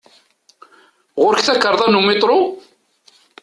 Ɣur-k 1.21 1.41
takarḍa 1.45 1.87
n 1.87 1.99
umitṛu? 1.99 2.39